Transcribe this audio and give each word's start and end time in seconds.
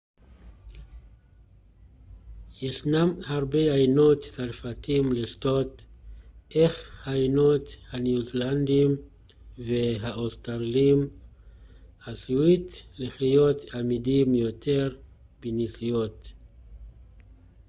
ישנם 2.61 3.13
הרבה 3.27 3.57
יינות 3.57 4.19
צרפתיים 4.23 5.13
לשתות 5.13 5.81
אך 6.57 7.07
היינות 7.07 7.63
הניו-זילנדיים 7.91 8.95
והאוסטרליים 9.57 11.07
עשויים 12.05 12.65
להיות 12.97 13.73
עמידים 13.75 14.33
יותר 14.33 14.97
בנסיעות 15.41 16.33